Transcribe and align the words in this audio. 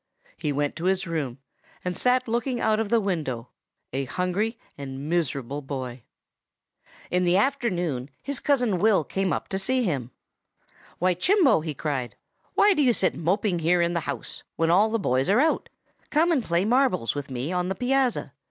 He 0.35 0.51
went 0.51 0.75
to 0.77 0.85
his 0.85 1.05
room, 1.05 1.37
and 1.85 1.95
sat 1.95 2.27
looking 2.27 2.59
out 2.59 2.79
of 2.79 2.89
the 2.89 2.99
window, 2.99 3.49
a 3.93 4.05
hungry 4.05 4.57
and 4.75 5.07
miserable 5.07 5.61
boy. 5.61 6.01
"In 7.11 7.23
the 7.23 7.37
afternoon 7.37 8.09
his 8.23 8.39
cousin 8.39 8.79
Will 8.79 9.03
came 9.03 9.31
up 9.31 9.47
to 9.49 9.59
see 9.59 9.83
him. 9.83 10.09
'Why, 10.97 11.13
Chimbo!' 11.13 11.61
he 11.63 11.75
cried. 11.75 12.15
'Why 12.55 12.73
do 12.73 12.81
you 12.81 12.93
sit 12.93 13.13
moping 13.13 13.59
here 13.59 13.79
in 13.79 13.93
the 13.93 13.99
house, 14.09 14.41
when 14.55 14.71
all 14.71 14.89
the 14.89 14.97
boys 14.97 15.29
are 15.29 15.39
out? 15.39 15.69
Come 16.09 16.31
and 16.31 16.43
play 16.43 16.65
marbles 16.65 17.13
with 17.13 17.29
me 17.29 17.51
on 17.53 17.69
the 17.69 17.75
piazza. 17.75 18.33